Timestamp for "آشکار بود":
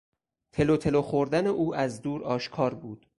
2.23-3.07